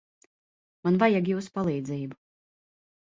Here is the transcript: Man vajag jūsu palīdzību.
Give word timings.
Man 0.87 0.95
vajag 1.03 1.29
jūsu 1.31 1.51
palīdzību. 1.57 2.19